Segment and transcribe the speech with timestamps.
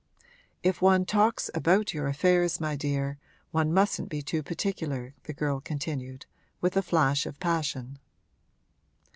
[0.63, 3.19] If one talks about your affairs, my dear,
[3.51, 6.25] one mustn't be too particular!' the girl continued,
[6.59, 7.99] with a flash of passion.